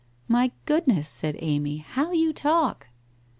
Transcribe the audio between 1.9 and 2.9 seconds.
How you talk